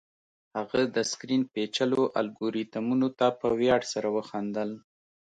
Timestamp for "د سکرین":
0.95-1.41